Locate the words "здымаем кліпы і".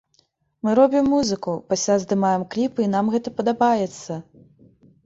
2.07-2.91